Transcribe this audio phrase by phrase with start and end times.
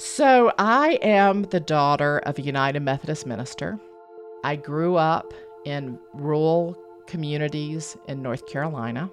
[0.00, 3.80] So, I am the daughter of a United Methodist minister.
[4.44, 5.34] I grew up
[5.64, 6.78] in rural
[7.08, 9.10] communities in North Carolina.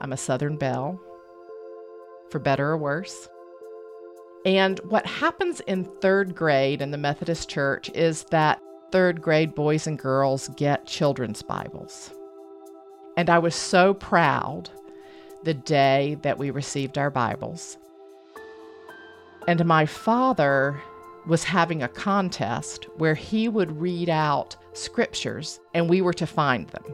[0.00, 1.00] I'm a Southern Belle,
[2.30, 3.28] for better or worse.
[4.44, 8.60] And what happens in third grade in the Methodist Church is that
[8.90, 12.10] third grade boys and girls get children's Bibles.
[13.16, 14.68] And I was so proud
[15.44, 17.78] the day that we received our Bibles.
[19.46, 20.80] And my father
[21.26, 26.68] was having a contest where he would read out scriptures and we were to find
[26.68, 26.84] them.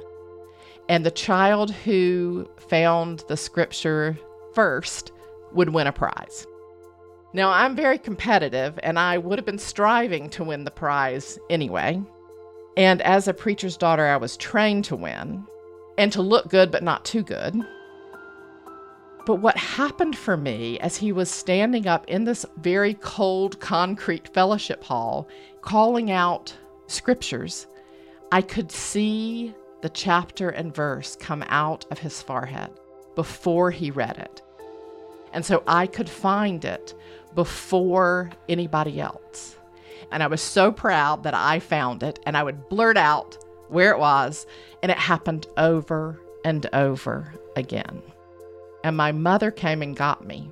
[0.88, 4.18] And the child who found the scripture
[4.54, 5.12] first
[5.52, 6.46] would win a prize.
[7.34, 12.02] Now, I'm very competitive and I would have been striving to win the prize anyway.
[12.76, 15.44] And as a preacher's daughter, I was trained to win
[15.98, 17.54] and to look good, but not too good.
[19.24, 24.28] But what happened for me as he was standing up in this very cold concrete
[24.34, 25.28] fellowship hall,
[25.60, 26.56] calling out
[26.88, 27.68] scriptures,
[28.32, 32.70] I could see the chapter and verse come out of his forehead
[33.14, 34.42] before he read it.
[35.32, 36.94] And so I could find it
[37.34, 39.56] before anybody else.
[40.10, 43.92] And I was so proud that I found it, and I would blurt out where
[43.92, 44.46] it was,
[44.82, 48.02] and it happened over and over again.
[48.84, 50.50] And my mother came and got me,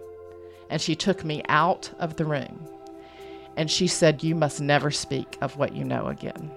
[0.68, 2.66] and she took me out of the room.
[3.56, 6.50] And she said, You must never speak of what you know again.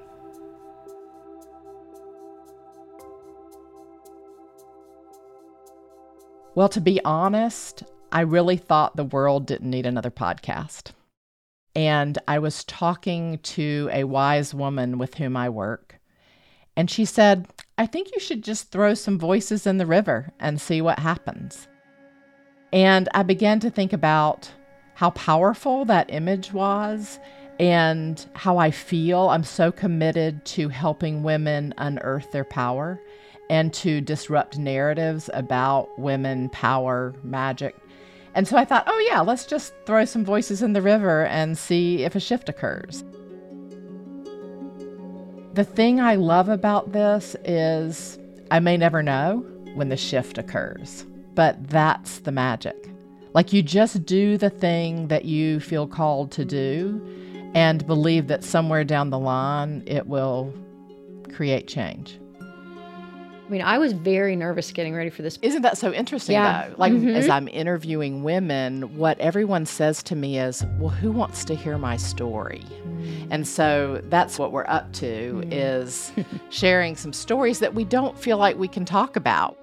[6.55, 10.91] Well, to be honest, I really thought the world didn't need another podcast.
[11.75, 15.99] And I was talking to a wise woman with whom I work.
[16.75, 20.59] And she said, I think you should just throw some voices in the river and
[20.59, 21.67] see what happens.
[22.71, 24.49] And I began to think about
[24.95, 27.19] how powerful that image was
[27.59, 29.29] and how I feel.
[29.29, 32.99] I'm so committed to helping women unearth their power
[33.49, 37.75] and to disrupt narratives about women, power, magic.
[38.35, 41.57] And so I thought, oh, yeah, let's just throw some voices in the river and
[41.57, 43.03] see if a shift occurs.
[45.53, 48.17] The thing I love about this is
[48.49, 51.05] I may never know when the shift occurs,
[51.35, 52.89] but that's the magic.
[53.35, 56.99] Like you just do the thing that you feel called to do
[57.53, 60.51] and believe that somewhere down the line it will
[61.31, 62.19] create change.
[63.45, 65.37] I mean, I was very nervous getting ready for this.
[65.41, 66.67] Isn't that so interesting, Yeah.
[66.69, 66.75] though?
[66.77, 67.13] Like, Mhm.
[67.15, 71.77] as I'm interviewing women, what everyone says to me is, Well, who wants to hear
[71.77, 72.63] my story?
[73.29, 76.11] And so that's what we're up to is
[76.49, 79.57] sharing some stories that we don't feel like we can talk about.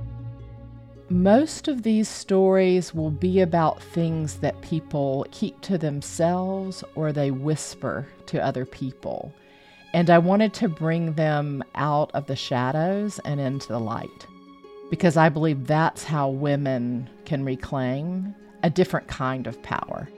[1.09, 7.31] Most of these stories will be about things that people keep to themselves or they
[7.33, 9.33] whisper to other people.
[9.93, 14.27] And I wanted to bring them out of the shadows and into the light
[14.91, 20.09] because I believe that's how women can reclaim a different kind of power.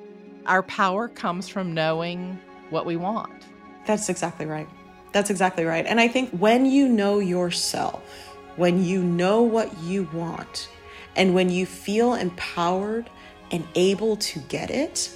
[0.47, 2.38] Our power comes from knowing
[2.71, 3.47] what we want.
[3.87, 4.69] That's exactly right.
[5.12, 5.87] That's exactly right.
[5.87, 8.03] And I think when you know yourself,
[8.56, 10.69] when you know what you want,
[11.16, 13.09] and when you feel empowered
[13.50, 15.11] and able to get it,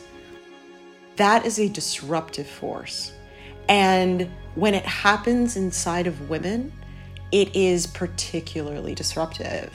[1.17, 3.13] that is a disruptive force.
[3.69, 6.73] And when it happens inside of women,
[7.33, 9.73] it is particularly disruptive.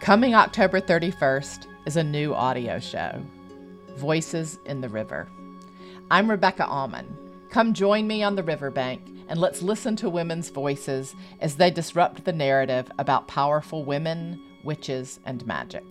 [0.00, 3.22] Coming October 31st is a new audio show,
[3.96, 5.28] Voices in the River.
[6.10, 7.06] I'm Rebecca Auman.
[7.48, 12.24] Come join me on the riverbank and let's listen to women's voices as they disrupt
[12.24, 15.84] the narrative about powerful women, witches, and magic.